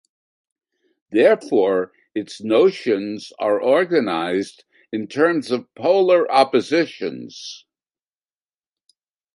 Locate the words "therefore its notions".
1.11-3.31